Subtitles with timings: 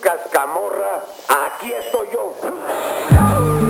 [0.00, 3.69] Cascamorra, aquí estoy yo.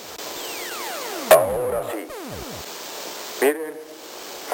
[1.71, 2.05] Ahora sí.
[3.39, 3.73] Miren,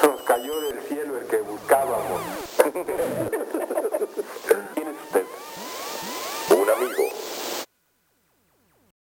[0.03, 2.21] nos cayó del cielo el que buscábamos.